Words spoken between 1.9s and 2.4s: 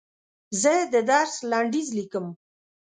لیکم.